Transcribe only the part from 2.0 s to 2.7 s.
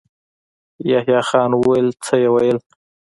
څه يې ويل؟